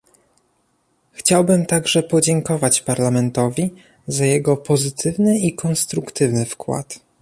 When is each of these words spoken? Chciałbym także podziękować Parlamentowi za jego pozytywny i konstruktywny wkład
Chciałbym 1.11 1.65
także 1.65 2.03
podziękować 2.03 2.81
Parlamentowi 2.81 3.73
za 4.07 4.25
jego 4.25 4.57
pozytywny 4.57 5.39
i 5.39 5.55
konstruktywny 5.55 6.45
wkład 6.45 6.99